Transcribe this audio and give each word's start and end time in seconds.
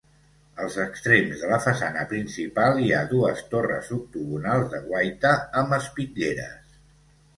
Als 0.61 0.77
extrems 0.83 1.41
de 1.43 1.49
la 1.51 1.59
façana 1.65 2.05
principal 2.13 2.81
hi 2.85 2.89
ha 2.95 3.03
dues 3.11 3.45
torres 3.53 3.93
octogonals 3.99 4.73
de 4.75 4.81
guaita 4.89 5.35
amb 5.63 5.77
espitlleres. 5.83 6.79